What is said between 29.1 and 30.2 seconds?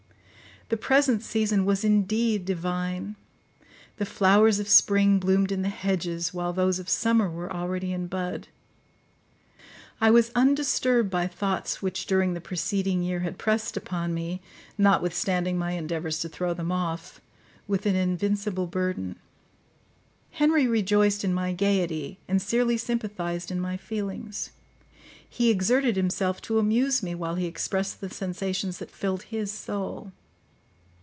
his soul.